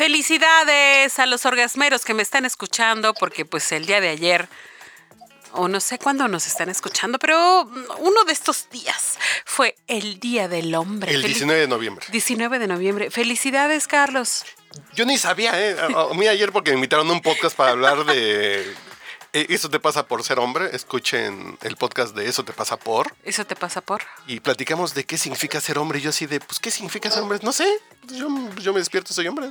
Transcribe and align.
Felicidades 0.00 1.18
a 1.18 1.26
los 1.26 1.44
orgasmeros 1.44 2.06
que 2.06 2.14
me 2.14 2.22
están 2.22 2.46
escuchando 2.46 3.12
porque 3.12 3.44
pues 3.44 3.70
el 3.70 3.84
día 3.84 4.00
de 4.00 4.08
ayer 4.08 4.48
o 5.52 5.68
no 5.68 5.78
sé 5.78 5.98
cuándo 5.98 6.26
nos 6.26 6.46
están 6.46 6.70
escuchando, 6.70 7.18
pero 7.18 7.64
uno 7.98 8.24
de 8.24 8.32
estos 8.32 8.70
días 8.70 9.18
fue 9.44 9.74
el 9.88 10.18
Día 10.18 10.48
del 10.48 10.74
Hombre. 10.74 11.12
El 11.12 11.20
Fel- 11.22 11.26
19 11.26 11.60
de 11.60 11.68
noviembre. 11.68 12.06
19 12.10 12.58
de 12.58 12.66
noviembre. 12.66 13.10
Felicidades, 13.10 13.86
Carlos. 13.86 14.46
Yo 14.94 15.04
ni 15.04 15.18
sabía, 15.18 15.52
¿eh? 15.60 15.76
A 15.78 16.14
mí 16.14 16.26
ayer 16.26 16.50
porque 16.50 16.70
me 16.70 16.76
invitaron 16.76 17.06
a 17.10 17.12
un 17.12 17.20
podcast 17.20 17.54
para 17.54 17.72
hablar 17.72 18.06
de... 18.06 18.74
eh, 19.32 19.46
Eso 19.50 19.70
te 19.70 19.80
pasa 19.80 20.06
por 20.06 20.22
ser 20.24 20.38
hombre. 20.38 20.70
Escuchen 20.74 21.58
el 21.62 21.76
podcast 21.76 22.14
de 22.14 22.28
Eso 22.28 22.44
te 22.44 22.52
pasa 22.52 22.76
por. 22.76 23.14
¿Eso 23.24 23.44
te 23.44 23.56
pasa 23.56 23.80
por? 23.80 24.02
Y 24.26 24.40
platicamos 24.40 24.94
de 24.94 25.04
qué 25.04 25.18
significa 25.18 25.60
ser 25.60 25.78
hombre. 25.78 25.98
Y 25.98 26.02
yo 26.02 26.10
así 26.10 26.26
de, 26.26 26.40
pues, 26.40 26.58
¿qué 26.58 26.70
significa 26.70 27.10
ser 27.10 27.22
hombre? 27.22 27.38
No 27.42 27.52
sé. 27.52 27.66
Yo, 28.08 28.28
yo 28.60 28.72
me 28.72 28.80
despierto, 28.80 29.12
soy 29.12 29.28
hombre. 29.28 29.50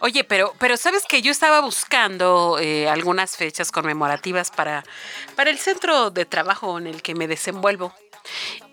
Oye, 0.00 0.24
pero, 0.24 0.52
pero 0.58 0.76
sabes 0.76 1.04
que 1.08 1.22
yo 1.22 1.30
estaba 1.30 1.60
buscando 1.60 2.58
eh, 2.60 2.88
algunas 2.88 3.36
fechas 3.36 3.70
conmemorativas 3.70 4.50
para, 4.50 4.84
para 5.36 5.50
el 5.50 5.58
centro 5.58 6.10
de 6.10 6.24
trabajo 6.24 6.76
en 6.78 6.88
el 6.88 7.02
que 7.02 7.14
me 7.14 7.28
desenvuelvo. 7.28 7.94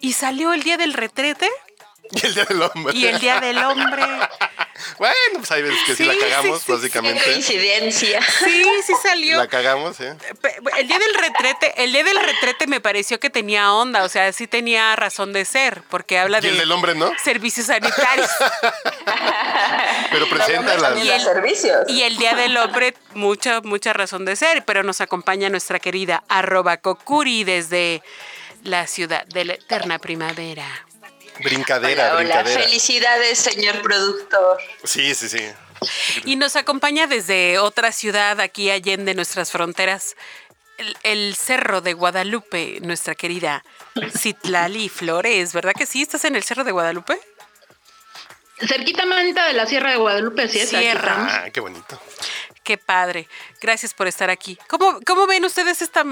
Y 0.02 0.14
salió 0.14 0.54
el 0.54 0.64
Día 0.64 0.78
del 0.78 0.94
Retrete 0.94 1.48
Y 2.12 2.26
el 2.26 2.34
Día 2.34 2.46
del 2.46 2.62
Hombre. 2.62 2.94
y 2.98 3.06
el 3.06 3.20
Día 3.20 3.40
del 3.40 3.58
Hombre. 3.60 4.04
Bueno, 4.98 5.16
pues 5.36 5.52
hay 5.52 5.62
veces 5.62 5.78
que 5.86 5.96
sí, 5.96 6.04
Sí, 6.04 6.06
la 6.06 6.16
cagamos, 6.18 6.60
sí, 6.60 6.64
sí, 6.66 6.66
sí. 6.66 6.72
básicamente. 6.72 7.22
Qué 7.24 7.32
coincidencia. 7.34 8.22
Sí, 8.22 8.64
sí 8.86 8.94
salió. 9.04 9.38
La 9.38 9.48
cagamos, 9.48 10.00
¿eh? 10.00 10.16
El 10.78 10.88
día 10.88 10.98
del 11.00 11.14
retrete, 11.16 11.84
el 11.84 11.92
día 11.92 12.04
del 12.04 12.18
retrete 12.20 12.66
me 12.68 12.80
pareció 12.80 13.20
que 13.20 13.30
tenía 13.30 13.74
onda, 13.74 14.04
o 14.04 14.10
sea, 14.10 14.32
sí 14.32 14.48
tenía 14.48 14.96
razón 14.96 15.34
de 15.34 15.44
ser, 15.46 15.82
porque 15.90 16.18
habla 16.18 16.40
Y 16.40 16.42
de 16.42 16.50
el 16.50 16.58
del 16.60 16.72
hombre, 16.72 16.96
¿no? 16.96 17.12
servicios 17.24 17.68
sanitarios. 17.68 18.30
Pero 20.12 20.30
presenta 20.30 20.76
la... 20.78 20.90
También 20.90 21.08
los 21.08 21.24
servicios. 21.24 21.86
Y 21.90 22.04
el 22.04 22.18
Día 22.18 22.36
del 22.36 22.56
Hombre, 22.58 22.94
mucha, 23.14 23.62
mucha 23.62 23.94
razón 23.94 24.26
de 24.26 24.36
ser, 24.36 24.64
pero 24.66 24.84
nos 24.84 25.02
acompaña 25.02 25.50
nuestra 25.50 25.80
querida 25.80 26.24
arroba 26.30 26.78
Kokuri 26.78 27.44
desde 27.44 28.02
la 28.64 28.88
ciudad 28.88 29.26
de 29.28 29.46
la 29.46 29.54
eterna 29.54 30.00
primavera. 30.00 30.66
Brincadera, 31.44 32.04
Hola, 32.06 32.16
hola. 32.16 32.20
brincadera. 32.20 32.62
Felicidades, 32.64 33.40
señor 33.40 33.82
productor. 33.82 34.58
Sí, 34.84 35.14
sí, 35.16 35.30
sí. 35.30 35.50
Y 36.26 36.36
nos 36.36 36.56
acompaña 36.56 37.08
desde 37.08 37.58
otra 37.60 37.92
ciudad 37.92 38.40
aquí 38.42 38.70
allende 38.70 39.14
nuestras 39.14 39.52
fronteras, 39.52 40.16
el, 40.78 40.98
el 41.04 41.36
Cerro 41.36 41.82
de 41.82 41.94
Guadalupe, 41.94 42.80
nuestra 42.82 43.16
querida 43.16 43.64
Citlali 44.18 44.90
Flores, 44.90 45.54
¿verdad 45.54 45.74
que 45.78 45.86
sí? 45.86 46.02
¿Estás 46.02 46.26
en 46.26 46.36
el 46.36 46.44
Cerro 46.44 46.64
de 46.64 46.72
Guadalupe? 46.72 47.20
Cerquita 48.68 49.06
manita 49.06 49.46
de 49.48 49.54
la 49.54 49.66
Sierra 49.66 49.92
de 49.92 49.98
Guadalupe, 49.98 50.48
sí 50.50 50.60
es. 50.60 50.70
Sierra. 50.70 51.16
Ah, 51.18 51.50
qué 51.50 51.62
bonito. 51.62 52.02
Qué 52.64 52.78
padre. 52.78 53.28
Gracias 53.62 53.94
por 53.94 54.08
estar 54.08 54.30
aquí. 54.30 54.60
¿Cómo, 54.68 55.00
cómo 55.06 55.28
ven 55.28 55.46
ustedes 55.46 55.82
esta 55.82 56.04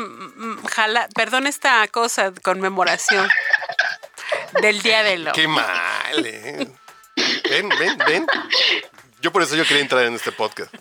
jala, 0.71 1.07
perdón, 1.13 1.45
esta 1.45 1.85
cosa, 1.89 2.31
conmemoración 2.41 3.27
del 4.61 4.81
Día 4.81 5.03
del 5.03 5.27
Hombre? 5.27 5.41
Qué 5.41 5.47
mal, 5.47 6.25
¿eh? 6.25 6.67
Ven, 7.49 7.69
ven, 7.69 7.97
ven. 8.07 8.27
Yo 9.21 9.31
por 9.31 9.41
eso 9.41 9.55
yo 9.55 9.65
quería 9.65 9.81
entrar 9.81 10.05
en 10.05 10.13
este 10.13 10.31
podcast. 10.31 10.71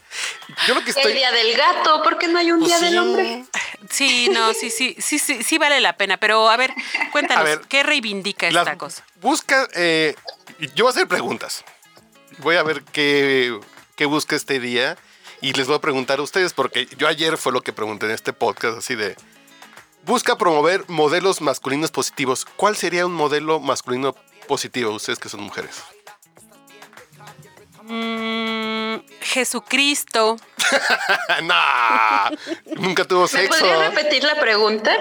Yo 0.67 0.75
lo 0.75 0.85
que 0.85 0.91
estoy... 0.91 1.13
El 1.13 1.19
día 1.19 1.33
del 1.33 1.57
gato, 1.57 2.03
¿por 2.03 2.19
qué 2.19 2.29
no 2.29 2.39
hay 2.39 2.53
un 2.53 2.59
Pues 2.61 2.69
día 2.69 2.79
sí. 2.79 2.85
del 2.85 2.99
hombre? 2.99 3.45
Sí, 3.89 4.29
no, 4.31 4.53
sí, 4.53 4.69
sí, 4.71 4.95
sí, 4.99 5.19
sí, 5.19 5.43
sí 5.43 5.59
vale 5.59 5.81
la 5.81 5.97
pena. 5.97 6.19
Pero 6.19 6.49
a 6.51 6.57
ver, 6.59 6.75
cuéntanos, 7.13 7.41
A 7.41 7.45
ver, 7.45 7.61
¿qué 7.69 7.83
reivindica 7.83 8.51
Las- 8.51 8.67
esta 8.67 8.77
cosa? 8.77 9.05
Busca... 9.23 9.67
eh, 9.75 10.15
yo 10.75 10.85
voy 10.85 10.91
a 10.91 10.95
hacer 10.95 11.09
preguntas. 11.09 11.65
Voy 12.39 12.57
a 12.57 12.63
ver 12.63 12.83
qué, 12.93 13.59
qué 13.97 14.05
busca 14.05 14.37
este 14.37 14.61
día 14.61 14.99
y 15.41 15.55
les 15.55 15.67
voy 15.67 15.77
a 15.77 15.81
preguntar 15.81 16.19
a 16.19 16.23
ustedes 16.23 16.53
porque 16.53 16.87
yo 16.99 17.09
ayer 17.09 17.39
fue 17.39 17.53
lo 17.53 17.63
que 17.63 17.73
pregunté 17.73 18.05
en 18.07 18.13
este 18.13 18.33
podcast 18.35 18.77
así 18.79 18.95
de... 18.95 19.17
Busca 20.07 20.39
promover 20.39 20.89
modelos 20.89 21.41
masculinos 21.41 21.91
positivos. 21.91 22.47
¿Cuál 22.57 22.77
sería 22.77 23.07
un 23.07 23.13
modelo 23.13 23.59
masculino 23.59 24.15
positivo? 24.47 24.93
Ustedes 24.93 25.19
que 25.19 25.29
son 25.29 25.41
mujeres. 25.41 25.83
Mm, 27.83 28.99
Jesucristo. 29.21 30.37
no, 31.43 31.55
nunca 32.77 33.05
tuvo 33.05 33.23
¿Me 33.23 33.29
sexo. 33.29 33.59
podría 33.59 33.91
repetir 33.91 34.23
la 34.23 34.39
pregunta? 34.39 34.97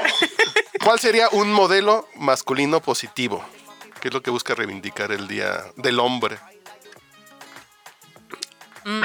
¿Cuál 0.84 1.00
sería 1.00 1.30
un 1.30 1.54
modelo 1.54 2.08
masculino 2.16 2.82
positivo? 2.82 3.46
¿Qué 4.02 4.08
es 4.08 4.14
lo 4.14 4.24
que 4.24 4.32
busca 4.32 4.56
reivindicar 4.56 5.12
el 5.12 5.28
Día 5.28 5.66
del 5.76 6.00
Hombre? 6.00 6.40
Mm, 8.86 9.04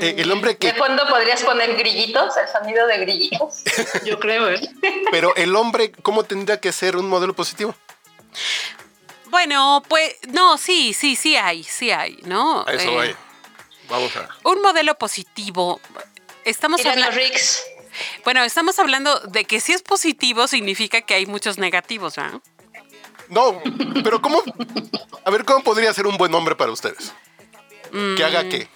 Eh, 0.00 0.14
el 0.18 0.32
hombre 0.32 0.52
De 0.52 0.56
que... 0.58 0.72
fondo 0.72 1.06
podrías 1.06 1.42
poner 1.44 1.76
grillitos, 1.76 2.34
el 2.38 2.48
sonido 2.48 2.86
de 2.86 2.98
grillitos. 2.98 3.62
Yo 4.04 4.18
creo, 4.18 4.48
¿eh? 4.48 4.60
Pero 5.10 5.36
el 5.36 5.54
hombre, 5.54 5.92
¿cómo 6.02 6.24
tendría 6.24 6.58
que 6.60 6.72
ser 6.72 6.96
un 6.96 7.08
modelo 7.08 7.34
positivo? 7.34 7.74
Bueno, 9.26 9.82
pues, 9.86 10.16
no, 10.32 10.56
sí, 10.56 10.94
sí, 10.94 11.14
sí 11.14 11.36
hay, 11.36 11.62
sí 11.62 11.90
hay, 11.90 12.18
¿no? 12.24 12.64
A 12.66 12.72
eso 12.72 12.90
Eh, 12.90 12.96
vaya. 12.96 13.16
Vamos 13.90 14.16
a... 14.16 14.28
Un 14.48 14.62
modelo 14.62 14.96
positivo. 14.96 15.78
Estamos 16.44 16.84
hablando. 16.86 17.10
Ricks. 17.16 17.62
Bueno, 18.24 18.42
estamos 18.44 18.78
hablando 18.78 19.18
de 19.20 19.44
que 19.44 19.60
si 19.60 19.72
es 19.72 19.82
positivo 19.82 20.46
significa 20.46 21.02
que 21.02 21.14
hay 21.14 21.26
muchos 21.26 21.58
negativos, 21.58 22.16
¿verdad? 22.16 22.40
No, 23.28 23.60
pero 24.02 24.22
¿cómo? 24.22 24.42
A 25.24 25.30
ver, 25.30 25.44
¿cómo 25.44 25.62
podría 25.62 25.92
ser 25.92 26.06
un 26.06 26.16
buen 26.16 26.32
hombre 26.34 26.54
para 26.56 26.72
ustedes? 26.72 27.12
¿Que 28.16 28.24
haga 28.24 28.48
qué? 28.48 28.68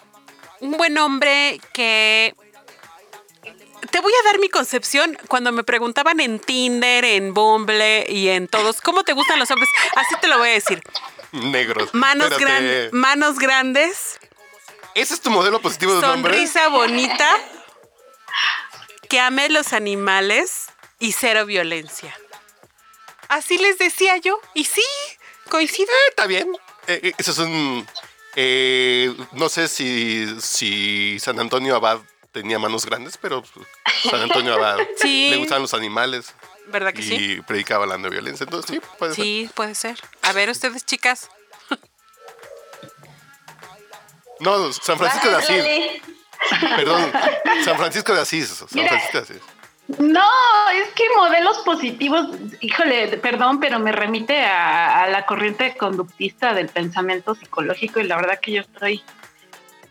Un 0.62 0.72
buen 0.78 0.96
hombre 0.98 1.60
que... 1.72 2.34
Te 3.90 4.00
voy 4.00 4.12
a 4.12 4.22
dar 4.24 4.38
mi 4.38 4.48
concepción 4.48 5.18
cuando 5.26 5.50
me 5.50 5.64
preguntaban 5.64 6.20
en 6.20 6.38
Tinder, 6.38 7.04
en 7.04 7.34
Bumble 7.34 8.06
y 8.08 8.28
en 8.28 8.46
todos, 8.46 8.80
¿cómo 8.80 9.02
te 9.02 9.12
gustan 9.12 9.40
los 9.40 9.50
hombres? 9.50 9.68
Así 9.96 10.14
te 10.20 10.28
lo 10.28 10.38
voy 10.38 10.50
a 10.50 10.52
decir. 10.52 10.80
Negros. 11.32 11.92
Manos, 11.92 12.38
gran- 12.38 12.90
manos 12.92 13.38
grandes, 13.40 14.20
¿Ese 14.94 15.14
es 15.14 15.20
tu 15.20 15.30
modelo 15.30 15.60
positivo 15.60 15.92
de 15.92 15.98
un 15.98 16.04
hombre? 16.04 16.34
sonrisa 16.34 16.68
bonita, 16.68 17.28
que 19.08 19.18
ame 19.20 19.48
los 19.48 19.72
animales 19.72 20.66
y 20.98 21.12
cero 21.12 21.44
violencia. 21.44 22.16
Así 23.28 23.58
les 23.58 23.78
decía 23.78 24.16
yo. 24.18 24.38
Y 24.54 24.64
sí, 24.64 24.82
coincide. 25.48 25.90
Eh, 25.90 26.08
está 26.10 26.26
bien. 26.26 26.52
Eh, 26.86 27.00
eh, 27.02 27.12
eso 27.18 27.32
es 27.32 27.38
un... 27.38 27.86
eh, 28.36 29.14
no 29.32 29.48
sé 29.48 29.68
si, 29.68 30.40
si 30.40 31.18
San 31.20 31.38
Antonio 31.40 31.76
Abad 31.76 32.00
tenía 32.32 32.58
manos 32.58 32.86
grandes, 32.86 33.16
pero 33.18 33.42
pues, 33.42 33.66
San 34.10 34.20
Antonio 34.22 34.54
Abad 34.54 34.78
Sí. 34.96 35.28
le 35.30 35.36
gustaban 35.36 35.62
los 35.62 35.74
animales 35.74 36.34
¿Verdad 36.68 36.92
que 36.94 37.02
y 37.02 37.04
sí? 37.04 37.40
predicaba 37.46 37.86
la 37.86 37.98
no 37.98 38.08
violencia. 38.08 38.44
Entonces 38.44 38.70
sí, 38.76 38.80
puede 38.98 39.14
ser. 39.14 39.24
Sí, 39.24 39.50
puede 39.54 39.74
ser. 39.74 39.98
A 40.22 40.32
ver, 40.32 40.48
ustedes, 40.48 40.86
chicas. 40.86 41.28
No, 44.40 44.72
San 44.72 44.98
Francisco 44.98 45.28
de 45.28 45.36
Asís. 45.36 46.02
Perdón, 46.76 47.12
San 47.64 47.76
Francisco 47.76 48.14
de 48.14 48.20
Asís. 48.20 48.48
San 48.48 48.68
Mira. 48.72 48.88
Francisco 48.88 49.18
de 49.18 49.24
Asís. 49.24 49.42
No, 49.98 50.28
es 50.74 50.88
que 50.94 51.04
modelos 51.16 51.58
positivos, 51.58 52.28
híjole, 52.60 53.08
perdón, 53.18 53.60
pero 53.60 53.78
me 53.78 53.92
remite 53.92 54.42
a, 54.44 55.02
a 55.02 55.08
la 55.08 55.26
corriente 55.26 55.74
conductista 55.76 56.54
del 56.54 56.68
pensamiento 56.68 57.34
psicológico 57.34 58.00
y 58.00 58.04
la 58.04 58.16
verdad 58.16 58.38
que 58.40 58.52
yo 58.52 58.60
estoy 58.62 59.02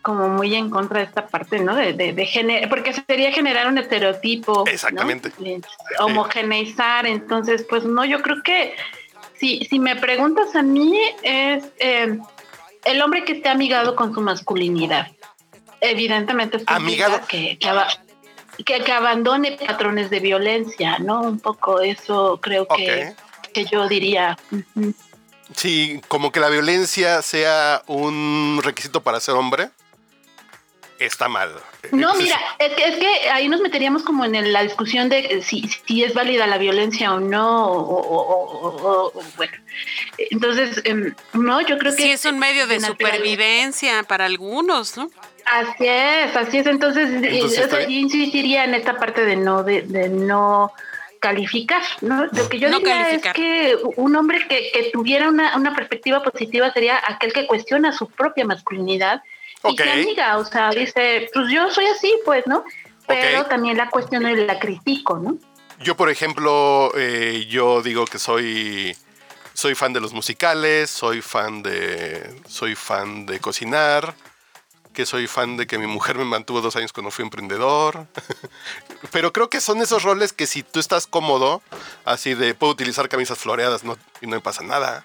como 0.02 0.28
muy 0.28 0.54
en 0.56 0.68
contra 0.70 0.98
de 0.98 1.04
esta 1.04 1.28
parte, 1.28 1.60
¿no? 1.60 1.76
De, 1.76 1.92
de, 1.92 2.12
de 2.12 2.26
gener- 2.26 2.68
porque 2.68 2.92
sería 2.92 3.30
generar 3.30 3.68
un 3.68 3.78
estereotipo. 3.78 4.64
Exactamente. 4.66 5.30
Eh, 5.44 5.60
Homogeneizar, 6.00 7.06
entonces, 7.06 7.64
pues 7.68 7.84
no, 7.84 8.04
yo 8.04 8.20
creo 8.22 8.42
que 8.42 8.74
si, 9.34 9.64
si 9.66 9.78
me 9.78 9.94
preguntas 9.94 10.56
a 10.56 10.62
mí, 10.62 10.98
es 11.22 11.64
eh, 11.78 12.18
el 12.84 13.02
hombre 13.02 13.22
que 13.24 13.34
esté 13.34 13.48
amigado 13.48 13.94
con 13.94 14.12
su 14.12 14.20
masculinidad. 14.20 15.06
Evidentemente 15.80 16.56
es 16.58 16.64
Amigado. 16.66 17.20
que, 17.28 17.58
que, 17.58 17.68
que, 18.64 18.80
que 18.82 18.92
abandone 18.92 19.52
patrones 19.52 20.10
de 20.10 20.20
violencia, 20.20 20.98
¿no? 20.98 21.20
Un 21.22 21.38
poco 21.40 21.80
eso 21.80 22.38
creo 22.42 22.66
que, 22.66 23.14
que 23.52 23.64
yo 23.64 23.88
diría. 23.88 24.38
Sí, 25.54 26.00
como 26.08 26.32
que 26.32 26.40
la 26.40 26.48
violencia 26.48 27.20
sea 27.22 27.82
un 27.86 28.60
requisito 28.62 29.02
para 29.02 29.20
ser 29.20 29.34
hombre. 29.34 29.70
está 30.98 31.28
mal. 31.28 31.50
No, 31.90 32.12
Es- 32.12 32.18
mira, 32.18 32.38
es 32.60 32.72
que, 32.74 32.84
es 32.86 32.96
que 32.96 33.28
ahí 33.30 33.48
nos 33.48 33.60
meteríamos 33.60 34.04
como 34.04 34.24
en 34.24 34.36
el- 34.36 34.52
la 34.52 34.62
discusión 34.62 35.08
de 35.08 35.42
si, 35.42 35.68
si 35.88 36.04
es 36.04 36.14
válida 36.14 36.46
la 36.46 36.58
violencia 36.58 37.12
o 37.12 37.18
no, 37.18 37.66
o, 37.66 37.78
o- 37.80 38.22
o- 38.22 38.76
o- 38.76 39.06
o- 39.18 39.22
bueno. 39.36 39.52
Entonces, 40.30 40.80
em, 40.84 41.12
no, 41.32 41.60
yo 41.60 41.76
creo 41.78 41.90
que... 41.96 42.02
Sí, 42.04 42.10
es 42.12 42.24
un 42.24 42.38
medio 42.38 42.68
de 42.68 42.78
supervivencia 42.80 44.04
para 44.04 44.26
algunos, 44.26 44.96
¿no? 44.96 45.10
Así 45.44 45.86
es, 45.86 46.36
así 46.36 46.58
es. 46.58 46.66
Entonces, 46.66 47.10
Entonces, 47.10 47.58
o 47.58 47.62
está 47.64 47.76
sea, 47.76 47.86
bien. 47.86 47.90
yo 47.90 48.16
insistiría 48.16 48.64
en 48.64 48.74
esta 48.74 48.96
parte 48.98 49.24
de 49.24 49.36
no, 49.36 49.62
de, 49.62 49.82
de 49.82 50.08
no 50.08 50.72
calificar, 51.20 51.82
¿no? 52.00 52.26
Lo 52.26 52.48
que 52.48 52.58
yo 52.58 52.68
No 52.68 52.78
diría 52.78 53.02
calificar. 53.04 53.36
es 53.36 53.42
que 53.42 53.76
un 53.96 54.16
hombre 54.16 54.46
que, 54.48 54.70
que 54.72 54.90
tuviera 54.92 55.28
una, 55.28 55.56
una 55.56 55.74
perspectiva 55.74 56.22
positiva 56.22 56.72
sería 56.72 57.00
aquel 57.06 57.32
que 57.32 57.46
cuestiona 57.46 57.92
su 57.92 58.08
propia 58.08 58.44
masculinidad 58.44 59.22
y 59.64 59.76
que 59.76 59.88
amiga, 59.88 60.38
o 60.38 60.44
sea, 60.44 60.70
dice, 60.70 61.30
pues 61.32 61.48
yo 61.52 61.70
soy 61.70 61.86
así, 61.86 62.12
pues, 62.24 62.44
¿no? 62.48 62.64
Pero 63.06 63.44
también 63.46 63.76
la 63.76 63.88
cuestiono 63.90 64.28
y 64.30 64.36
la 64.44 64.58
critico, 64.58 65.18
¿no? 65.18 65.36
Yo, 65.80 65.96
por 65.96 66.08
ejemplo, 66.10 66.92
eh, 66.96 67.46
yo 67.48 67.82
digo 67.82 68.04
que 68.06 68.18
soy 68.18 68.96
soy 69.54 69.74
fan 69.74 69.92
de 69.92 70.00
los 70.00 70.12
musicales, 70.12 70.88
soy 70.90 71.20
fan 71.20 71.62
de 71.62 72.34
soy 72.48 72.74
fan 72.74 73.26
de 73.26 73.38
cocinar, 73.38 74.14
que 74.92 75.06
soy 75.06 75.26
fan 75.26 75.56
de 75.56 75.66
que 75.66 75.78
mi 75.78 75.86
mujer 75.86 76.16
me 76.18 76.24
mantuvo 76.24 76.60
dos 76.60 76.76
años 76.76 76.92
cuando 76.92 77.10
fui 77.10 77.24
emprendedor. 77.24 78.06
Pero 79.10 79.32
creo 79.32 79.50
que 79.50 79.60
son 79.60 79.80
esos 79.82 80.02
roles 80.02 80.32
que 80.32 80.46
si 80.46 80.62
tú 80.62 80.80
estás 80.80 81.06
cómodo, 81.06 81.62
así 82.04 82.34
de 82.34 82.54
puedo 82.54 82.72
utilizar 82.72 83.08
camisas 83.08 83.38
floreadas 83.38 83.84
no, 83.84 83.96
y 84.20 84.26
no 84.26 84.36
me 84.36 84.40
pasa 84.40 84.62
nada. 84.62 85.02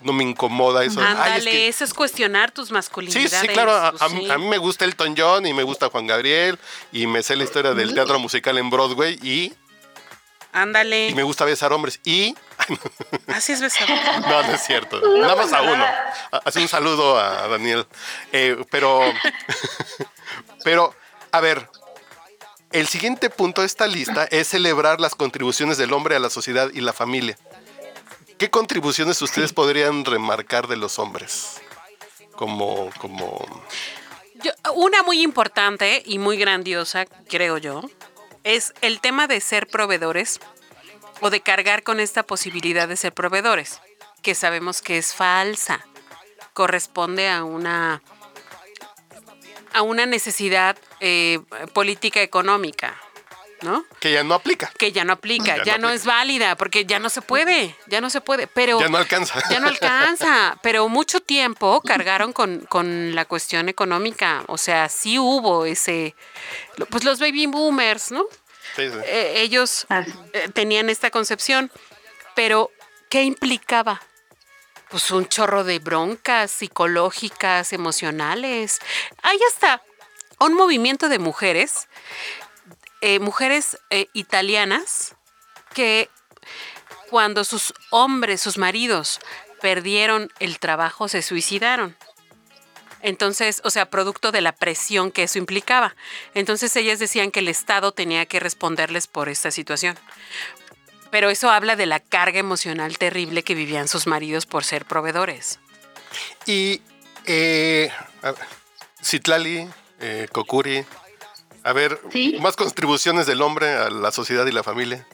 No 0.00 0.12
me 0.12 0.22
incomoda 0.22 0.84
eso. 0.84 1.00
Ay, 1.00 1.06
es 1.12 1.18
Ándale, 1.18 1.50
que- 1.50 1.68
eso 1.68 1.82
es 1.84 1.92
cuestionar 1.92 2.52
tus 2.52 2.68
Sí, 2.68 2.74
masculinidades. 2.74 3.32
sí, 3.40 3.48
claro. 3.48 3.72
A, 3.72 3.90
pues, 3.90 4.02
a- 4.02 4.08
sí. 4.08 4.30
a 4.30 4.38
mí 4.38 4.46
me 4.46 4.58
gusta 4.58 4.84
Elton 4.84 5.14
John 5.18 5.44
y 5.46 5.52
me 5.52 5.64
gusta 5.64 5.88
Juan 5.90 6.06
Gabriel 6.06 6.56
y 6.92 7.08
me 7.08 7.22
sé 7.24 7.34
la 7.34 7.42
historia 7.44 7.74
del 7.74 7.94
teatro 7.94 8.18
musical 8.20 8.58
en 8.58 8.70
Broadway 8.70 9.18
y, 9.22 9.52
Ándale. 10.62 11.08
y 11.08 11.14
me 11.14 11.22
gusta 11.22 11.44
besar 11.44 11.72
hombres 11.72 12.00
y... 12.04 12.34
Así 13.28 13.52
es 13.52 13.60
besado. 13.60 13.94
No, 14.28 14.42
no 14.42 14.52
es 14.52 14.62
cierto. 14.64 15.00
Nada 15.18 15.36
más 15.36 15.52
a 15.52 15.62
uno. 15.62 15.84
Hace 16.44 16.60
un 16.60 16.68
saludo 16.68 17.18
a 17.18 17.46
Daniel. 17.48 17.86
Eh, 18.32 18.56
pero, 18.70 19.00
pero, 20.64 20.94
a 21.32 21.40
ver, 21.40 21.68
el 22.72 22.86
siguiente 22.88 23.30
punto 23.30 23.60
de 23.62 23.66
esta 23.66 23.86
lista 23.86 24.24
es 24.30 24.48
celebrar 24.48 25.00
las 25.00 25.14
contribuciones 25.14 25.78
del 25.78 25.92
hombre 25.92 26.16
a 26.16 26.18
la 26.18 26.30
sociedad 26.30 26.68
y 26.72 26.80
la 26.80 26.92
familia. 26.92 27.38
¿Qué 28.38 28.50
contribuciones 28.50 29.20
ustedes 29.22 29.52
podrían 29.52 30.04
remarcar 30.04 30.66
de 30.68 30.76
los 30.76 30.98
hombres? 30.98 31.60
Como, 32.32 32.90
como, 32.98 33.44
Yo- 34.34 34.52
una 34.74 35.02
muy 35.02 35.22
importante 35.22 36.02
y 36.06 36.18
muy 36.18 36.36
grandiosa, 36.36 37.04
creo 37.28 37.58
yo, 37.58 37.82
es 38.48 38.72
el 38.80 39.00
tema 39.00 39.26
de 39.26 39.42
ser 39.42 39.66
proveedores 39.66 40.40
o 41.20 41.28
de 41.28 41.42
cargar 41.42 41.82
con 41.82 42.00
esta 42.00 42.22
posibilidad 42.22 42.88
de 42.88 42.96
ser 42.96 43.12
proveedores, 43.12 43.80
que 44.22 44.34
sabemos 44.34 44.80
que 44.80 44.96
es 44.96 45.14
falsa. 45.14 45.84
Corresponde 46.54 47.28
a 47.28 47.44
una 47.44 48.02
a 49.74 49.82
una 49.82 50.06
necesidad 50.06 50.78
eh, 51.00 51.40
política 51.74 52.22
económica, 52.22 52.96
¿no? 53.60 53.84
que 54.00 54.12
ya 54.12 54.24
no 54.24 54.32
aplica. 54.34 54.72
Que 54.78 54.92
ya 54.92 55.04
no 55.04 55.12
aplica, 55.12 55.58
Ya 55.58 55.64
ya, 55.64 55.78
no 55.78 55.88
no, 55.88 55.92
es 55.92 56.06
válida, 56.06 56.56
porque 56.56 56.86
ya 56.86 56.98
no 56.98 57.10
se 57.10 57.20
puede, 57.20 57.76
ya 57.86 58.00
no 58.00 58.08
se 58.08 58.22
puede. 58.22 58.46
Pero 58.46 58.80
Ya 58.80 58.88
no 58.88 58.96
alcanza. 58.96 59.42
ya 59.50 59.60
no 59.60 59.68
alcanza, 59.68 60.58
pero 60.62 60.88
mucho 60.88 61.20
tiempo 61.20 61.82
cargaron 61.82 62.32
con, 62.32 62.60
con 62.60 63.14
la 63.14 63.26
cuestión 63.26 63.68
económica. 63.68 64.42
O 64.46 64.56
sea, 64.56 64.88
sí 64.88 65.18
hubo 65.18 65.66
ese. 65.66 66.14
Pues 66.88 67.04
los 67.04 67.20
baby 67.20 67.46
boomers, 67.46 68.10
¿no? 68.10 68.24
Sí, 68.78 68.88
sí. 68.88 68.98
Eh, 69.04 69.42
ellos 69.42 69.86
Así. 69.88 70.12
eh, 70.32 70.48
tenían 70.54 70.88
esta 70.88 71.10
concepción, 71.10 71.70
pero 72.36 72.70
¿qué 73.10 73.24
implicaba? 73.24 74.00
Pues 74.88 75.10
un 75.10 75.28
chorro 75.28 75.64
de 75.64 75.80
broncas 75.80 76.50
psicológicas, 76.50 77.72
emocionales. 77.72 78.78
Hay 79.22 79.38
hasta 79.52 79.82
un 80.38 80.54
movimiento 80.54 81.08
de 81.08 81.18
mujeres, 81.18 81.88
eh, 83.00 83.18
mujeres 83.18 83.78
eh, 83.90 84.06
italianas, 84.12 85.16
que 85.74 86.08
cuando 87.10 87.44
sus 87.44 87.74
hombres, 87.90 88.40
sus 88.40 88.58
maridos, 88.58 89.18
perdieron 89.60 90.32
el 90.38 90.58
trabajo, 90.58 91.08
se 91.08 91.22
suicidaron. 91.22 91.96
Entonces, 93.02 93.60
o 93.64 93.70
sea, 93.70 93.90
producto 93.90 94.32
de 94.32 94.40
la 94.40 94.52
presión 94.52 95.10
que 95.10 95.22
eso 95.24 95.38
implicaba. 95.38 95.94
Entonces 96.34 96.74
ellas 96.76 96.98
decían 96.98 97.30
que 97.30 97.40
el 97.40 97.48
Estado 97.48 97.92
tenía 97.92 98.26
que 98.26 98.40
responderles 98.40 99.06
por 99.06 99.28
esta 99.28 99.50
situación. 99.50 99.96
Pero 101.10 101.30
eso 101.30 101.50
habla 101.50 101.76
de 101.76 101.86
la 101.86 102.00
carga 102.00 102.38
emocional 102.38 102.98
terrible 102.98 103.42
que 103.42 103.54
vivían 103.54 103.88
sus 103.88 104.06
maridos 104.06 104.46
por 104.46 104.64
ser 104.64 104.84
proveedores. 104.84 105.58
Y 106.44 106.82
eh, 107.24 107.90
Citlali, 109.02 109.68
eh, 110.00 110.28
Kokuri, 110.32 110.84
a 111.62 111.72
ver, 111.72 112.00
Sí. 112.12 112.36
más 112.40 112.56
contribuciones 112.56 113.26
del 113.26 113.42
hombre 113.42 113.72
a 113.74 113.90
la 113.90 114.12
sociedad 114.12 114.46
y 114.46 114.52
la 114.52 114.62
familia. 114.62 115.06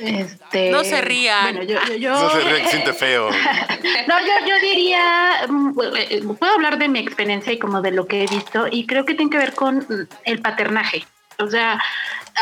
Este, 0.00 0.70
No 0.70 0.84
se 0.84 1.00
rían. 1.00 1.42
Bueno, 1.54 1.62
yo, 1.62 1.78
yo, 1.88 1.94
yo- 1.96 2.10
No 2.12 2.30
se 2.30 2.68
siente 2.68 2.92
feo. 2.92 3.30
No, 4.08 4.18
yo, 4.20 4.46
yo 4.48 4.54
diría, 4.60 5.46
mm, 5.48 6.34
puedo 6.38 6.52
hablar 6.54 6.78
de 6.78 6.88
mi 6.88 6.98
experiencia 6.98 7.52
y 7.52 7.58
como 7.58 7.80
de 7.82 7.90
lo 7.92 8.06
que 8.06 8.24
he 8.24 8.26
visto, 8.26 8.66
y 8.70 8.86
creo 8.86 9.04
que 9.04 9.14
tiene 9.14 9.30
que 9.30 9.38
ver 9.38 9.54
con 9.54 9.86
el 10.24 10.40
paternaje. 10.40 11.06
O 11.38 11.48
sea, 11.48 11.80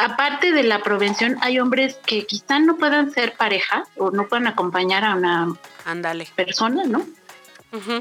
aparte 0.00 0.52
de 0.52 0.62
la 0.62 0.78
prevención, 0.80 1.36
hay 1.42 1.58
hombres 1.60 1.98
que 2.06 2.24
quizá 2.26 2.58
no 2.58 2.76
puedan 2.76 3.10
ser 3.10 3.32
pareja 3.34 3.84
o 3.96 4.10
no 4.10 4.26
puedan 4.28 4.46
acompañar 4.46 5.04
a 5.04 5.14
una 5.14 5.48
Ándale. 5.84 6.26
persona, 6.34 6.84
¿no? 6.86 7.04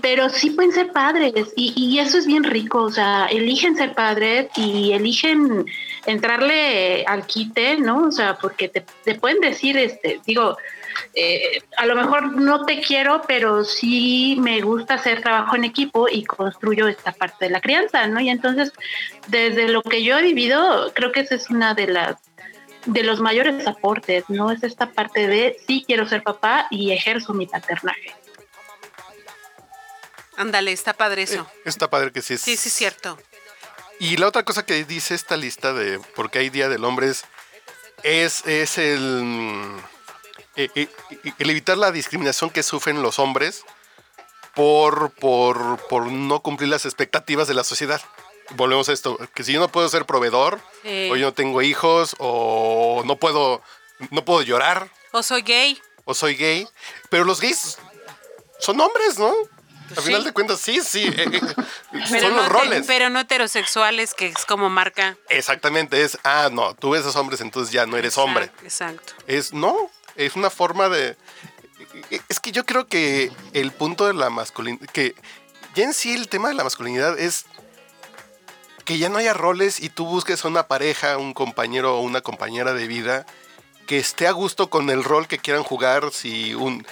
Pero 0.01 0.29
sí 0.29 0.51
pueden 0.51 0.71
ser 0.71 0.93
padres 0.93 1.51
y, 1.57 1.73
y 1.75 1.99
eso 1.99 2.17
es 2.17 2.25
bien 2.25 2.45
rico, 2.45 2.83
o 2.83 2.91
sea, 2.91 3.25
eligen 3.25 3.75
ser 3.75 3.93
padres 3.93 4.47
y 4.55 4.93
eligen 4.93 5.65
entrarle 6.05 7.03
al 7.05 7.25
quite, 7.25 7.77
¿no? 7.77 8.05
O 8.05 8.11
sea, 8.11 8.37
porque 8.37 8.69
te, 8.69 8.85
te 9.03 9.15
pueden 9.15 9.41
decir, 9.41 9.77
este, 9.77 10.21
digo, 10.25 10.55
eh, 11.13 11.61
a 11.77 11.85
lo 11.85 11.95
mejor 11.95 12.37
no 12.37 12.65
te 12.65 12.81
quiero, 12.81 13.21
pero 13.27 13.63
sí 13.63 14.37
me 14.39 14.61
gusta 14.61 14.95
hacer 14.95 15.21
trabajo 15.21 15.55
en 15.55 15.63
equipo 15.63 16.07
y 16.09 16.23
construyo 16.23 16.87
esta 16.87 17.11
parte 17.11 17.45
de 17.45 17.51
la 17.51 17.61
crianza, 17.61 18.07
¿no? 18.07 18.19
Y 18.19 18.29
entonces, 18.29 18.71
desde 19.27 19.69
lo 19.69 19.81
que 19.81 20.03
yo 20.03 20.17
he 20.17 20.21
vivido, 20.21 20.91
creo 20.93 21.11
que 21.11 21.21
esa 21.21 21.35
es 21.35 21.49
una 21.49 21.73
de 21.73 21.87
las 21.87 22.15
de 22.85 23.01
los 23.01 23.19
mayores 23.19 23.65
aportes, 23.65 24.25
¿no? 24.29 24.51
Es 24.51 24.63
esta 24.63 24.91
parte 24.91 25.27
de 25.27 25.57
sí 25.65 25.83
quiero 25.87 26.07
ser 26.07 26.21
papá 26.21 26.67
y 26.69 26.91
ejerzo 26.91 27.33
mi 27.33 27.47
paternaje. 27.47 28.13
Ándale, 30.37 30.71
está 30.71 30.93
padre 30.93 31.23
eso. 31.23 31.47
Está 31.63 31.89
padre 31.89 32.11
que 32.11 32.21
sí 32.21 32.33
es. 32.35 32.41
Sí, 32.41 32.57
sí, 32.57 32.67
es 32.69 32.73
cierto. 32.73 33.17
Y 33.99 34.17
la 34.17 34.27
otra 34.27 34.43
cosa 34.43 34.65
que 34.65 34.83
dice 34.83 35.15
esta 35.15 35.37
lista 35.37 35.73
de 35.73 35.99
por 35.99 36.29
qué 36.29 36.39
hay 36.39 36.49
Día 36.49 36.67
del 36.67 36.83
Hombre 36.83 37.07
es, 37.09 37.23
es, 38.03 38.45
es 38.45 38.77
el, 38.77 38.99
mm, 38.99 39.77
eh, 40.57 40.69
eh, 40.75 40.87
el 41.39 41.49
evitar 41.49 41.77
la 41.77 41.91
discriminación 41.91 42.49
que 42.49 42.63
sufren 42.63 43.01
los 43.01 43.19
hombres 43.19 43.63
por, 44.53 45.11
por, 45.11 45.77
por 45.87 46.07
no 46.11 46.41
cumplir 46.41 46.69
las 46.69 46.85
expectativas 46.85 47.47
de 47.47 47.53
la 47.53 47.63
sociedad. 47.63 48.01
Volvemos 48.51 48.89
a 48.89 48.93
esto, 48.93 49.17
que 49.33 49.43
si 49.43 49.53
yo 49.53 49.59
no 49.59 49.69
puedo 49.69 49.87
ser 49.89 50.05
proveedor, 50.05 50.59
Sí. 50.83 51.09
o 51.11 51.15
yo 51.15 51.27
no 51.27 51.33
tengo 51.33 51.61
hijos, 51.61 52.15
o 52.19 53.01
no 53.05 53.15
puedo, 53.15 53.61
no 54.11 54.23
puedo 54.23 54.41
llorar, 54.43 54.89
O 55.11 55.23
soy 55.23 55.41
gay. 55.41 55.81
o 56.03 56.13
soy 56.13 56.35
gay, 56.35 56.67
pero 57.09 57.23
los 57.23 57.41
gays 57.41 57.77
son 58.59 58.79
hombres, 58.81 59.17
¿no? 59.17 59.33
Al 59.95 60.03
final 60.03 60.23
de 60.23 60.31
cuentas, 60.33 60.59
sí, 60.59 60.81
sí, 60.81 61.03
eh, 61.05 61.25
eh, 61.31 61.41
Pero 62.09 62.21
son 62.21 62.29
no, 62.31 62.37
los 62.37 62.47
te- 62.47 62.53
roles. 62.53 62.87
pero 62.87 63.09
no 63.09 63.19
heterosexuales, 63.19 64.13
que 64.13 64.27
es 64.27 64.45
como 64.45 64.69
marca. 64.69 65.15
Exactamente, 65.29 66.01
es, 66.01 66.17
ah, 66.23 66.49
no, 66.51 66.73
tú 66.75 66.91
ves 66.91 67.05
a 67.05 67.19
hombres, 67.19 67.41
entonces 67.41 67.71
ya 67.71 67.85
no 67.85 67.95
eres 67.97 68.17
hombre. 68.17 68.49
Exacto. 68.63 69.13
Es, 69.27 69.53
no, 69.53 69.75
es 70.15 70.35
una 70.35 70.49
forma 70.49 70.89
de... 70.89 71.17
Es 72.29 72.39
que 72.39 72.51
yo 72.51 72.65
creo 72.65 72.87
que 72.87 73.31
el 73.53 73.71
punto 73.71 74.07
de 74.07 74.13
la 74.13 74.29
masculinidad, 74.29 74.87
que 74.89 75.15
ya 75.75 75.83
en 75.85 75.93
sí 75.93 76.13
el 76.13 76.27
tema 76.29 76.47
de 76.49 76.55
la 76.55 76.63
masculinidad 76.63 77.17
es 77.19 77.45
que 78.85 78.97
ya 78.97 79.09
no 79.09 79.17
haya 79.17 79.33
roles 79.33 79.79
y 79.79 79.89
tú 79.89 80.05
busques 80.05 80.43
a 80.45 80.47
una 80.47 80.67
pareja, 80.67 81.17
un 81.17 81.33
compañero 81.33 81.97
o 81.97 82.01
una 82.01 82.21
compañera 82.21 82.73
de 82.73 82.87
vida 82.87 83.25
que 83.87 83.97
esté 83.97 84.27
a 84.27 84.31
gusto 84.31 84.69
con 84.69 84.89
el 84.89 85.03
rol 85.03 85.27
que 85.27 85.37
quieran 85.37 85.63
jugar, 85.63 86.11
si 86.11 86.53
un 86.55 86.85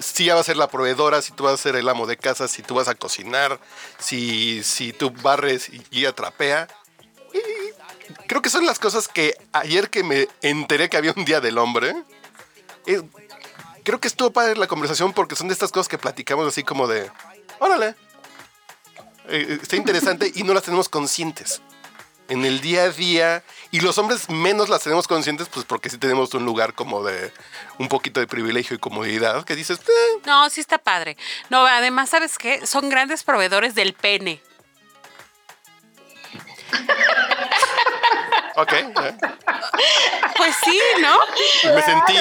si 0.00 0.24
ella 0.24 0.34
va 0.34 0.40
a 0.40 0.44
ser 0.44 0.56
la 0.56 0.68
proveedora, 0.68 1.22
si 1.22 1.32
tú 1.32 1.44
vas 1.44 1.54
a 1.54 1.56
ser 1.56 1.76
el 1.76 1.88
amo 1.88 2.06
de 2.06 2.16
casa, 2.16 2.48
si 2.48 2.62
tú 2.62 2.74
vas 2.74 2.88
a 2.88 2.94
cocinar, 2.94 3.60
si, 3.98 4.62
si 4.62 4.92
tú 4.92 5.10
barres 5.10 5.68
y 5.68 5.82
y 5.90 6.00
ella 6.00 6.12
trapea. 6.12 6.68
Y 7.32 7.38
creo 8.26 8.42
que 8.42 8.50
son 8.50 8.66
las 8.66 8.78
cosas 8.78 9.08
que 9.08 9.36
ayer 9.52 9.90
que 9.90 10.02
me 10.02 10.28
enteré 10.42 10.88
que 10.88 10.96
había 10.96 11.12
un 11.16 11.24
día 11.24 11.40
del 11.40 11.58
hombre, 11.58 11.94
eh, 12.86 13.02
creo 13.84 14.00
que 14.00 14.08
estuvo 14.08 14.32
padre 14.32 14.56
la 14.56 14.66
conversación 14.66 15.12
porque 15.12 15.36
son 15.36 15.48
de 15.48 15.54
estas 15.54 15.72
cosas 15.72 15.88
que 15.88 15.98
platicamos 15.98 16.46
así 16.46 16.62
como 16.62 16.86
de, 16.86 17.10
órale, 17.58 17.94
eh, 19.28 19.58
está 19.60 19.76
interesante 19.76 20.30
y 20.34 20.42
no 20.42 20.54
las 20.54 20.62
tenemos 20.62 20.88
conscientes. 20.88 21.60
En 22.28 22.44
el 22.44 22.60
día 22.60 22.84
a 22.84 22.88
día, 22.90 23.42
y 23.70 23.80
los 23.80 23.98
hombres 23.98 24.28
menos 24.28 24.68
las 24.68 24.82
tenemos 24.82 25.06
conscientes, 25.06 25.48
pues 25.48 25.64
porque 25.64 25.88
sí 25.90 25.98
tenemos 25.98 26.34
un 26.34 26.44
lugar 26.44 26.74
como 26.74 27.04
de 27.04 27.32
un 27.78 27.88
poquito 27.88 28.18
de 28.20 28.26
privilegio 28.26 28.74
y 28.74 28.78
comodidad, 28.80 29.44
que 29.44 29.54
dices, 29.54 29.78
"Eh, 29.78 30.20
No, 30.26 30.50
sí 30.50 30.60
está 30.60 30.78
padre. 30.78 31.16
No, 31.50 31.64
además, 31.66 32.08
¿sabes 32.10 32.36
qué? 32.38 32.66
Son 32.66 32.88
grandes 32.88 33.22
proveedores 33.22 33.74
del 33.76 33.92
pene. 33.94 34.40
ok. 38.56 38.72
eh". 38.72 39.16
Pues 40.36 40.54
sí, 40.64 40.80
¿no? 41.00 41.18
Me 41.74 41.82
sentí, 41.82 42.14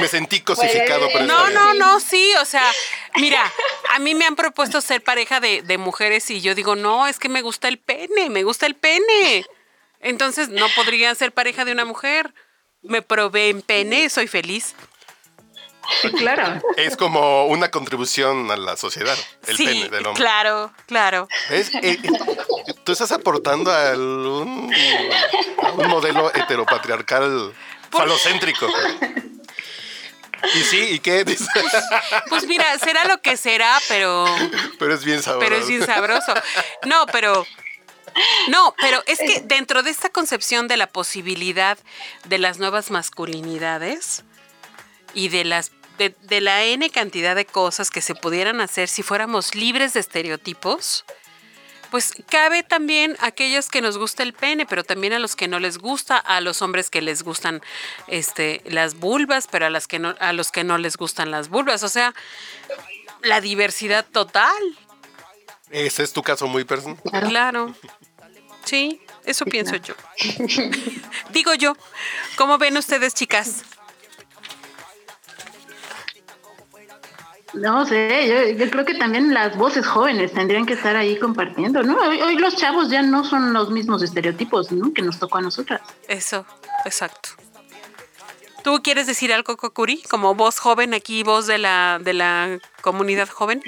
me 0.00 0.08
sentí 0.08 0.40
cosificado 0.40 1.08
por 1.10 1.22
esta 1.22 1.24
No, 1.34 1.50
no, 1.50 1.74
no, 1.74 2.00
sí, 2.00 2.32
o 2.40 2.44
sea, 2.44 2.70
mira, 3.16 3.50
a 3.96 3.98
mí 3.98 4.14
me 4.14 4.26
han 4.26 4.36
propuesto 4.36 4.82
ser 4.82 5.02
pareja 5.02 5.40
de, 5.40 5.62
de 5.62 5.78
mujeres 5.78 6.30
y 6.30 6.42
yo 6.42 6.54
digo, 6.54 6.76
no, 6.76 7.06
es 7.06 7.18
que 7.18 7.30
me 7.30 7.40
gusta 7.40 7.66
el 7.68 7.78
pene, 7.78 8.28
me 8.28 8.42
gusta 8.42 8.66
el 8.66 8.74
pene. 8.74 9.46
Entonces 10.00 10.50
no 10.50 10.66
podría 10.76 11.14
ser 11.14 11.32
pareja 11.32 11.64
de 11.64 11.72
una 11.72 11.86
mujer. 11.86 12.34
Me 12.82 13.00
probé 13.00 13.48
en 13.48 13.62
pene, 13.62 14.10
soy 14.10 14.26
feliz. 14.26 14.74
Sí, 16.02 16.10
claro. 16.12 16.60
Es 16.76 16.94
como 16.98 17.46
una 17.46 17.70
contribución 17.70 18.50
a 18.50 18.58
la 18.58 18.76
sociedad, 18.76 19.16
el 19.46 19.56
sí, 19.56 19.64
pene 19.64 19.88
del 19.88 20.06
hombre. 20.06 20.22
claro, 20.22 20.74
claro. 20.86 21.26
¿Ves? 21.48 21.74
Eh, 21.76 21.98
eh, 22.02 22.74
tú 22.84 22.92
estás 22.92 23.12
aportando 23.12 23.72
a 23.72 23.94
un, 23.94 24.70
a 25.62 25.72
un 25.72 25.88
modelo 25.88 26.34
heteropatriarcal 26.34 27.54
falocéntrico. 27.90 28.68
Y 30.54 30.62
sí, 30.62 30.78
¿y 30.90 30.98
qué? 30.98 31.24
Pues 32.28 32.46
mira, 32.46 32.78
será 32.78 33.04
lo 33.04 33.20
que 33.20 33.36
será, 33.36 33.78
pero, 33.88 34.24
Pero 34.78 34.94
es 34.94 35.04
bien 35.04 35.22
sabroso. 35.22 35.40
pero 35.40 35.56
es 35.56 35.68
bien 35.68 35.84
sabroso. 35.84 36.34
No, 36.84 37.06
pero 37.06 37.46
no, 38.48 38.74
pero 38.80 39.02
es 39.06 39.18
que 39.18 39.42
dentro 39.44 39.82
de 39.82 39.90
esta 39.90 40.08
concepción 40.08 40.68
de 40.68 40.76
la 40.76 40.86
posibilidad 40.86 41.78
de 42.24 42.38
las 42.38 42.58
nuevas 42.58 42.90
masculinidades 42.90 44.24
y 45.14 45.28
de 45.28 45.44
las 45.44 45.72
de, 45.98 46.14
de 46.22 46.40
la 46.40 46.62
n 46.64 46.88
cantidad 46.90 47.34
de 47.34 47.46
cosas 47.46 47.90
que 47.90 48.02
se 48.02 48.14
pudieran 48.14 48.60
hacer 48.60 48.88
si 48.88 49.02
fuéramos 49.02 49.54
libres 49.54 49.94
de 49.94 50.00
estereotipos, 50.00 51.04
pues 51.96 52.12
cabe 52.28 52.62
también 52.62 53.16
a 53.20 53.28
aquellos 53.28 53.70
que 53.70 53.80
nos 53.80 53.96
gusta 53.96 54.22
el 54.22 54.34
pene, 54.34 54.66
pero 54.66 54.84
también 54.84 55.14
a 55.14 55.18
los 55.18 55.34
que 55.34 55.48
no 55.48 55.58
les 55.58 55.78
gusta, 55.78 56.18
a 56.18 56.42
los 56.42 56.60
hombres 56.60 56.90
que 56.90 57.00
les 57.00 57.22
gustan 57.22 57.62
este 58.06 58.60
las 58.66 58.96
vulvas, 58.96 59.48
pero 59.50 59.64
a 59.64 59.70
las 59.70 59.88
que 59.88 59.98
no 59.98 60.14
a 60.20 60.34
los 60.34 60.52
que 60.52 60.62
no 60.62 60.76
les 60.76 60.98
gustan 60.98 61.30
las 61.30 61.48
vulvas, 61.48 61.82
o 61.84 61.88
sea, 61.88 62.12
la 63.22 63.40
diversidad 63.40 64.04
total. 64.04 64.52
Ese 65.70 66.02
es 66.02 66.12
tu 66.12 66.22
caso 66.22 66.46
muy 66.46 66.64
personal. 66.64 67.00
Claro. 67.30 67.74
Sí, 68.66 69.00
eso 69.24 69.46
pienso 69.46 69.76
yo. 69.76 69.94
Digo 71.30 71.54
yo, 71.54 71.78
¿cómo 72.36 72.58
ven 72.58 72.76
ustedes, 72.76 73.14
chicas? 73.14 73.62
No 77.56 77.86
sé, 77.86 78.26
yo, 78.28 78.64
yo 78.64 78.70
creo 78.70 78.84
que 78.84 78.94
también 78.94 79.32
las 79.32 79.56
voces 79.56 79.86
jóvenes 79.86 80.32
tendrían 80.32 80.66
que 80.66 80.74
estar 80.74 80.96
ahí 80.96 81.18
compartiendo, 81.18 81.82
¿no? 81.82 81.96
Hoy, 81.98 82.20
hoy 82.20 82.36
los 82.36 82.56
chavos 82.56 82.90
ya 82.90 83.02
no 83.02 83.24
son 83.24 83.52
los 83.52 83.70
mismos 83.70 84.02
estereotipos, 84.02 84.72
¿no? 84.72 84.92
Que 84.92 85.02
nos 85.02 85.18
tocó 85.18 85.38
a 85.38 85.40
nosotras. 85.40 85.80
Eso, 86.08 86.46
exacto. 86.84 87.30
¿Tú 88.66 88.82
quieres 88.82 89.06
decir 89.06 89.32
algo, 89.32 89.56
Kokuri? 89.56 90.02
Como 90.02 90.34
voz 90.34 90.58
joven 90.58 90.92
aquí, 90.92 91.22
voz 91.22 91.46
de 91.46 91.56
la, 91.56 92.00
de 92.02 92.12
la 92.12 92.58
comunidad 92.80 93.28
joven. 93.28 93.62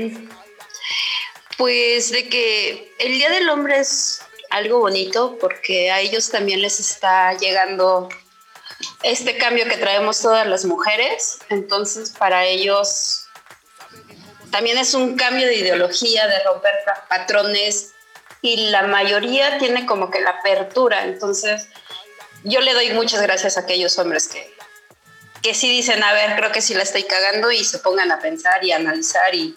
Pues 1.57 2.11
de 2.11 2.28
que 2.28 2.92
el 2.99 3.12
Día 3.12 3.30
del 3.30 3.49
Hombre 3.49 3.78
es 3.78 4.23
algo 4.50 4.80
bonito 4.80 5.38
porque 5.40 5.92
a 5.92 6.00
ellos 6.00 6.30
también 6.30 6.62
les 6.62 6.80
está 6.80 7.33
llegando 7.35 8.09
este 9.04 9.38
cambio 9.38 9.66
que 9.68 9.76
traemos 9.76 10.21
todas 10.21 10.47
las 10.49 10.64
mujeres. 10.64 11.38
Entonces, 11.49 12.11
para 12.11 12.45
ellos 12.47 13.27
también 14.50 14.78
es 14.78 14.95
un 14.95 15.17
cambio 15.17 15.47
de 15.47 15.57
ideología, 15.57 16.26
de 16.26 16.43
romper 16.45 16.75
pa- 16.85 17.07
patrones 17.09 17.93
y 18.43 18.69
la 18.71 18.83
mayoría 18.83 19.59
tiene 19.59 19.87
como 19.87 20.11
que 20.11 20.21
la 20.21 20.31
apertura. 20.31 21.05
Entonces, 21.05 21.69
yo 22.45 22.61
le 22.61 22.73
doy 22.75 22.90
muchas 22.93 23.21
gracias 23.23 23.57
a 23.57 23.61
aquellos 23.61 23.99
hombres 23.99 24.28
que, 24.28 24.55
que 25.43 25.55
sí 25.55 25.69
dicen, 25.69 26.02
a 26.02 26.12
ver, 26.12 26.37
creo 26.37 26.52
que 26.52 26.62
sí 26.62 26.75
la 26.75 26.83
estoy 26.83 27.05
cagando 27.05 27.50
y 27.50 27.64
se 27.64 27.78
pongan 27.78 28.12
a 28.12 28.21
pensar 28.21 28.64
y 28.64 28.73
a 28.73 28.76
analizar 28.76 29.35
y, 29.35 29.57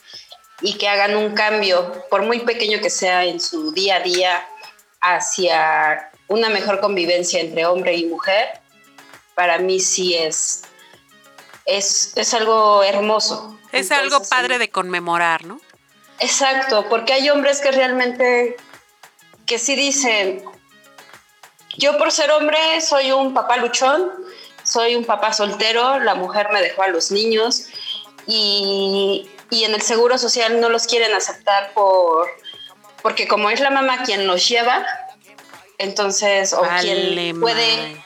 y 0.61 0.77
que 0.77 0.87
hagan 0.87 1.15
un 1.15 1.33
cambio, 1.33 2.05
por 2.09 2.23
muy 2.23 2.39
pequeño 2.39 2.79
que 2.81 2.89
sea 2.89 3.23
en 3.25 3.39
su 3.39 3.71
día 3.71 3.97
a 3.97 3.99
día, 4.01 4.47
hacia 5.01 6.11
una 6.27 6.49
mejor 6.49 6.79
convivencia 6.79 7.39
entre 7.39 7.65
hombre 7.65 7.95
y 7.95 8.05
mujer, 8.05 8.49
para 9.35 9.57
mí 9.57 9.79
sí 9.79 10.15
es, 10.15 10.63
es, 11.65 12.13
es 12.15 12.33
algo 12.33 12.83
hermoso. 12.83 13.59
Es 13.71 13.91
algo 13.91 14.21
padre 14.23 14.57
de 14.57 14.69
conmemorar, 14.69 15.45
¿no? 15.45 15.59
Exacto, 16.19 16.87
porque 16.89 17.13
hay 17.13 17.29
hombres 17.29 17.61
que 17.61 17.71
realmente, 17.71 18.55
que 19.45 19.57
sí 19.57 19.75
dicen, 19.75 20.43
yo 21.77 21.97
por 21.97 22.11
ser 22.11 22.31
hombre 22.31 22.59
soy 22.81 23.11
un 23.11 23.33
papá 23.33 23.57
luchón, 23.57 24.11
soy 24.63 24.95
un 24.95 25.05
papá 25.05 25.33
soltero, 25.33 25.99
la 25.99 26.15
mujer 26.15 26.49
me 26.51 26.61
dejó 26.61 26.83
a 26.83 26.89
los 26.89 27.11
niños 27.11 27.67
y, 28.27 29.29
y 29.49 29.63
en 29.63 29.73
el 29.73 29.81
seguro 29.81 30.17
social 30.17 30.61
no 30.61 30.69
los 30.69 30.85
quieren 30.85 31.13
aceptar 31.13 31.73
por, 31.73 32.29
porque 33.01 33.27
como 33.27 33.49
es 33.49 33.59
la 33.59 33.71
mamá 33.71 34.03
quien 34.03 34.27
los 34.27 34.47
lleva, 34.47 34.85
entonces, 35.77 36.53
o 36.53 36.61
Vale, 36.61 37.15
quien 37.15 37.39
puede. 37.39 38.05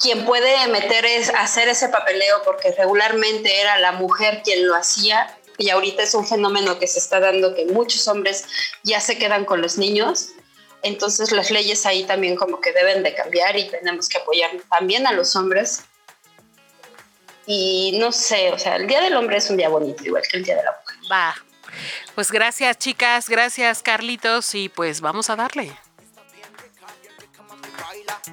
Quien 0.00 0.24
puede 0.24 0.66
meter 0.68 1.04
es 1.04 1.30
hacer 1.30 1.68
ese 1.68 1.88
papeleo 1.88 2.42
porque 2.44 2.72
regularmente 2.72 3.60
era 3.60 3.78
la 3.78 3.92
mujer 3.92 4.42
quien 4.44 4.66
lo 4.66 4.74
hacía 4.74 5.36
y 5.58 5.70
ahorita 5.70 6.02
es 6.02 6.14
un 6.14 6.26
fenómeno 6.26 6.78
que 6.78 6.86
se 6.86 6.98
está 6.98 7.20
dando 7.20 7.54
que 7.54 7.66
muchos 7.66 8.06
hombres 8.08 8.44
ya 8.82 9.00
se 9.00 9.18
quedan 9.18 9.44
con 9.44 9.62
los 9.62 9.78
niños. 9.78 10.30
Entonces 10.82 11.32
las 11.32 11.50
leyes 11.50 11.86
ahí 11.86 12.04
también 12.04 12.36
como 12.36 12.60
que 12.60 12.72
deben 12.72 13.02
de 13.02 13.14
cambiar 13.14 13.56
y 13.58 13.68
tenemos 13.68 14.08
que 14.08 14.18
apoyar 14.18 14.50
también 14.70 15.06
a 15.06 15.12
los 15.12 15.34
hombres. 15.34 15.84
Y 17.46 17.96
no 18.00 18.12
sé, 18.12 18.52
o 18.52 18.58
sea, 18.58 18.76
el 18.76 18.86
Día 18.86 19.00
del 19.00 19.16
Hombre 19.16 19.36
es 19.36 19.48
un 19.50 19.56
día 19.56 19.68
bonito, 19.68 20.04
igual 20.04 20.22
que 20.28 20.36
el 20.36 20.44
Día 20.44 20.56
de 20.56 20.64
la 20.64 20.76
Mujer. 20.80 20.98
Va. 21.10 21.34
Pues 22.14 22.32
gracias, 22.32 22.78
chicas, 22.78 23.28
gracias, 23.28 23.82
Carlitos, 23.82 24.54
y 24.54 24.68
pues 24.68 25.00
vamos 25.00 25.30
a 25.30 25.36
darle. 25.36 25.76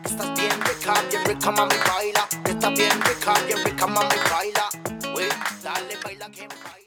Estás 0.05 0.33
bien 0.35 0.51
rica, 0.61 0.93
bien 1.09 1.25
rica, 1.25 1.51
mami, 1.51 1.75
baila. 1.87 2.27
Estás 2.45 2.73
bien 2.73 3.01
rica, 3.01 3.33
bien 3.47 3.63
rica, 3.63 3.87
mami, 3.87 4.15
baila. 4.31 4.69
Wey, 5.15 5.29
dale, 5.63 5.97
baila, 6.03 6.29
que 6.29 6.47
baila. 6.47 6.82